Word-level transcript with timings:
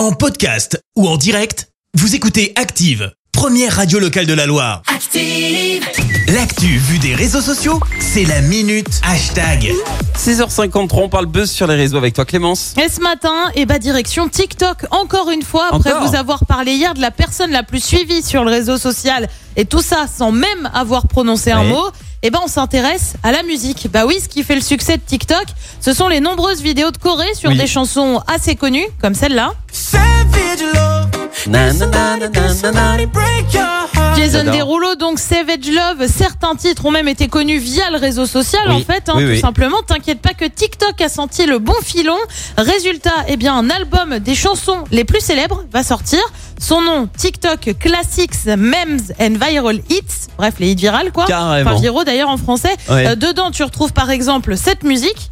En 0.00 0.12
podcast 0.12 0.80
ou 0.96 1.06
en 1.06 1.18
direct, 1.18 1.68
vous 1.92 2.14
écoutez 2.14 2.54
Active, 2.56 3.12
première 3.32 3.76
radio 3.76 3.98
locale 3.98 4.24
de 4.24 4.32
la 4.32 4.46
Loire. 4.46 4.80
Active. 4.86 5.84
L'actu 6.28 6.78
vue 6.78 6.98
des 6.98 7.14
réseaux 7.14 7.42
sociaux, 7.42 7.78
c'est 7.98 8.24
la 8.24 8.40
minute 8.40 8.88
hashtag. 9.06 9.70
6h53, 10.16 10.88
on 11.02 11.08
parle 11.10 11.26
buzz 11.26 11.50
sur 11.50 11.66
les 11.66 11.74
réseaux 11.74 11.98
avec 11.98 12.14
toi 12.14 12.24
Clémence. 12.24 12.72
Et 12.82 12.88
ce 12.88 13.02
matin, 13.02 13.50
eh 13.54 13.66
ben, 13.66 13.76
direction 13.78 14.26
TikTok, 14.30 14.86
encore 14.90 15.28
une 15.28 15.42
fois, 15.42 15.66
après 15.70 15.92
Encore 15.92 16.08
vous 16.08 16.16
avoir 16.16 16.46
parlé 16.46 16.72
hier 16.72 16.94
de 16.94 17.02
la 17.02 17.10
personne 17.10 17.50
la 17.50 17.62
plus 17.62 17.84
suivie 17.84 18.22
sur 18.22 18.42
le 18.42 18.50
réseau 18.50 18.78
social, 18.78 19.28
et 19.56 19.66
tout 19.66 19.82
ça 19.82 20.06
sans 20.06 20.32
même 20.32 20.70
avoir 20.72 21.08
prononcé 21.08 21.50
un 21.50 21.60
Ouais. 21.60 21.68
mot, 21.68 21.90
eh 22.22 22.30
ben, 22.30 22.40
on 22.44 22.48
s'intéresse 22.48 23.14
à 23.22 23.32
la 23.32 23.42
musique. 23.42 23.88
Bah 23.90 24.04
oui, 24.06 24.18
ce 24.22 24.28
qui 24.28 24.42
fait 24.42 24.54
le 24.54 24.60
succès 24.60 24.96
de 24.96 25.02
TikTok, 25.02 25.44
ce 25.80 25.92
sont 25.92 26.08
les 26.08 26.20
nombreuses 26.20 26.60
vidéos 26.62 26.90
de 26.90 26.98
Corée 26.98 27.34
sur 27.34 27.50
Oui. 27.50 27.56
des 27.56 27.66
chansons 27.66 28.20
assez 28.26 28.56
connues, 28.56 28.86
comme 29.00 29.14
celle-là. 29.14 29.52
Na, 31.46 31.72
na, 31.72 31.86
na. 31.86 33.79
Jason. 34.16 34.44
Derulo, 34.44 34.94
donc 34.96 35.18
Savage 35.18 35.66
Love, 35.70 36.06
certains 36.08 36.54
titres 36.56 36.84
ont 36.86 36.90
même 36.90 37.08
été 37.08 37.28
connus 37.28 37.58
via 37.58 37.90
le 37.90 37.96
réseau 37.98 38.26
social 38.26 38.62
Oui. 38.68 38.74
en 38.74 38.80
fait, 38.80 39.08
hein, 39.08 39.14
Oui, 39.16 39.22
tout 39.24 39.28
oui. 39.30 39.40
simplement. 39.40 39.78
T'inquiète 39.86 40.20
pas 40.20 40.34
que 40.34 40.44
TikTok 40.44 41.00
a 41.00 41.08
senti 41.08 41.46
le 41.46 41.58
bon 41.58 41.74
filon. 41.82 42.16
Résultat, 42.56 43.12
eh 43.28 43.36
bien 43.36 43.54
un 43.56 43.70
album 43.70 44.18
des 44.18 44.34
chansons 44.34 44.84
les 44.90 45.04
plus 45.04 45.20
célèbres 45.20 45.64
va 45.72 45.82
sortir. 45.82 46.20
Son 46.58 46.82
nom, 46.82 47.08
TikTok 47.16 47.74
Classics, 47.78 48.44
Memes 48.46 49.00
and 49.18 49.34
Viral 49.40 49.80
Hits. 49.88 50.28
Bref, 50.36 50.54
les 50.58 50.72
hits 50.72 50.74
virales 50.76 51.10
quoi. 51.12 51.24
Carrément. 51.26 51.70
Enfin 51.70 51.80
viraux 51.80 52.04
d'ailleurs 52.04 52.28
en 52.28 52.36
français. 52.36 52.76
Ouais. 52.90 53.06
Euh, 53.08 53.14
dedans, 53.14 53.50
tu 53.50 53.62
retrouves 53.62 53.92
par 53.92 54.10
exemple 54.10 54.56
cette 54.56 54.82
musique. 54.82 55.30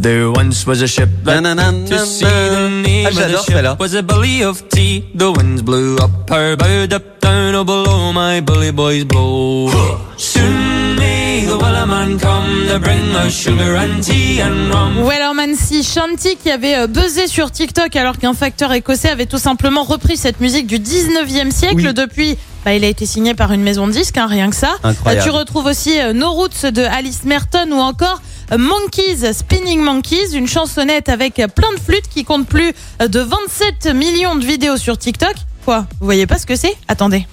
There 0.00 0.30
once 0.30 0.64
was 0.64 0.80
a 0.82 0.86
ship 0.86 1.08
that 1.24 1.40
Na, 1.42 1.54
na, 1.54 1.54
na, 1.54 1.70
to 1.72 1.94
na, 1.96 2.04
sea. 2.04 2.24
na. 2.24 2.30
The 2.30 2.68
name 2.82 3.06
Ah, 3.06 3.08
of 3.08 3.14
the 3.16 3.20
j'adore 3.20 3.44
ship 3.44 3.54
celle-là. 3.54 3.76
was 3.80 3.94
a 3.94 4.02
belly 4.02 4.42
of 4.44 4.62
tea. 4.68 5.04
The 5.14 5.32
winds 5.32 5.62
blew 5.62 5.96
up 5.98 6.30
her 6.30 6.56
bow, 6.56 6.84
up 6.94 7.20
down, 7.20 7.54
oh 7.56 7.64
below 7.64 8.12
my 8.12 8.40
bully 8.40 8.70
boys 8.70 9.04
blow. 9.04 9.70
Soon 10.16 10.94
may 10.96 11.44
the 11.46 11.58
wellerman 11.58 12.18
come 12.20 12.68
to 12.68 12.78
bring 12.78 13.10
us 13.16 13.32
sugar 13.34 13.74
and 13.76 14.00
tea 14.02 14.40
and 14.40 14.72
rum. 14.72 15.04
Wellerman 15.04 15.56
C. 15.56 15.82
Shanty 15.82 16.36
qui 16.36 16.50
avait 16.52 16.76
euh, 16.76 16.86
buzzé 16.86 17.26
sur 17.26 17.50
TikTok 17.50 17.96
alors 17.96 18.18
qu'un 18.18 18.34
facteur 18.34 18.72
écossais 18.72 19.10
avait 19.10 19.26
tout 19.26 19.38
simplement 19.38 19.82
repris 19.82 20.16
cette 20.16 20.40
musique 20.40 20.68
du 20.68 20.78
19e 20.78 21.50
siècle. 21.50 21.86
Oui. 21.88 21.92
Depuis, 21.94 22.36
bah, 22.64 22.72
il 22.74 22.84
a 22.84 22.88
été 22.88 23.04
signé 23.04 23.34
par 23.34 23.52
une 23.52 23.62
maison 23.62 23.88
de 23.88 23.92
disques, 23.92 24.16
hein, 24.16 24.28
rien 24.28 24.48
que 24.48 24.56
ça. 24.56 24.76
Incroyable. 24.84 25.22
Euh, 25.22 25.24
tu 25.24 25.36
retrouves 25.36 25.66
aussi 25.66 25.98
euh, 26.00 26.12
No 26.12 26.30
Roots 26.30 26.66
de 26.66 26.82
Alice 26.82 27.24
Merton 27.24 27.68
ou 27.72 27.78
encore 27.80 28.22
Monkeys, 28.56 29.32
Spinning 29.34 29.80
Monkeys, 29.80 30.34
une 30.34 30.46
chansonnette 30.48 31.08
avec 31.08 31.34
plein 31.54 31.72
de 31.72 31.80
flûtes 31.80 32.08
qui 32.08 32.24
compte 32.24 32.46
plus 32.46 32.72
de 33.00 33.20
27 33.20 33.94
millions 33.94 34.36
de 34.36 34.44
vidéos 34.44 34.76
sur 34.76 34.96
TikTok. 34.96 35.34
Quoi 35.64 35.86
Vous 36.00 36.06
voyez 36.06 36.26
pas 36.26 36.38
ce 36.38 36.46
que 36.46 36.56
c'est? 36.56 36.76
Attendez. 36.88 37.26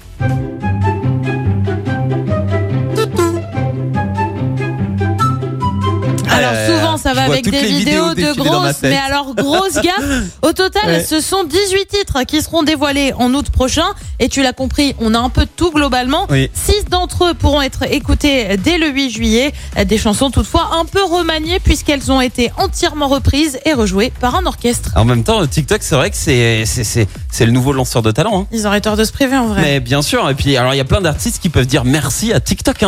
Alors 6.35 6.53
souvent 6.79 6.97
ça 6.97 7.13
va 7.13 7.23
avec 7.23 7.43
des 7.49 7.63
vidéos, 7.65 8.09
vidéos 8.09 8.33
de 8.33 8.39
grosses, 8.39 8.81
mais 8.83 8.97
alors 8.97 9.33
grosse 9.35 9.75
gaffe. 9.75 10.23
Au 10.41 10.51
total, 10.53 10.83
Ouais. 10.87 11.03
ce 11.03 11.19
sont 11.21 11.43
18 11.43 11.87
titres 11.87 12.23
qui 12.23 12.41
seront 12.41 12.63
dévoilés 12.63 13.13
en 13.17 13.33
août 13.33 13.49
prochain. 13.49 13.85
Et 14.19 14.29
tu 14.29 14.41
l'as 14.41 14.53
compris, 14.53 14.95
on 14.99 15.13
a 15.13 15.19
un 15.19 15.29
peu 15.29 15.41
de 15.45 15.49
tout 15.55 15.71
globalement. 15.71 16.25
Oui. 16.29 16.49
Six 16.53 16.85
d'entre 16.89 17.25
eux 17.25 17.33
pourront 17.33 17.61
être 17.61 17.83
écoutés 17.91 18.55
dès 18.57 18.77
le 18.77 18.87
8 18.89 19.09
juillet. 19.09 19.53
Des 19.85 19.97
chansons 19.97 20.29
toutefois 20.31 20.69
un 20.79 20.85
peu 20.85 21.03
remaniées 21.03 21.59
puisqu'elles 21.59 22.11
ont 22.11 22.21
été 22.21 22.51
entièrement 22.57 23.07
reprises 23.07 23.59
et 23.65 23.73
rejouées 23.73 24.11
par 24.21 24.35
un 24.35 24.45
orchestre. 24.45 24.91
En 24.95 25.05
même 25.05 25.23
temps, 25.23 25.45
TikTok, 25.45 25.83
c'est 25.83 25.95
vrai 25.95 26.09
que 26.11 26.17
c'est 26.17 26.65
c'est 26.65 26.83
c'est 26.83 27.07
c'est 27.31 27.45
le 27.45 27.51
nouveau 27.51 27.73
lanceur 27.73 28.01
de 28.01 28.11
talent. 28.11 28.41
hein. 28.43 28.47
Ils 28.51 28.65
auraient 28.67 28.81
tort 28.81 28.95
de 28.95 29.03
se 29.03 29.11
priver 29.11 29.37
en 29.37 29.47
vrai. 29.47 29.61
Mais 29.61 29.79
bien 29.79 30.01
sûr. 30.01 30.29
Et 30.29 30.35
puis 30.35 30.55
alors, 30.57 30.73
il 30.73 30.77
y 30.77 30.81
a 30.81 30.85
plein 30.85 31.01
d'artistes 31.01 31.41
qui 31.41 31.49
peuvent 31.49 31.65
dire 31.65 31.83
merci 31.85 32.31
à 32.33 32.39
TikTok. 32.39 32.83
hein. 32.83 32.87